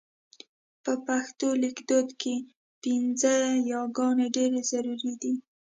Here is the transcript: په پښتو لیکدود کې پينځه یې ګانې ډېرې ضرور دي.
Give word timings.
په 0.83 0.91
پښتو 1.07 1.47
لیکدود 1.63 2.07
کې 2.21 2.35
پينځه 2.81 3.33
یې 3.69 3.81
ګانې 3.97 4.27
ډېرې 4.35 4.61
ضرور 4.71 5.01
دي. 5.21 5.33